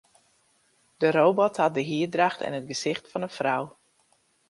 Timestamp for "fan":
3.11-3.25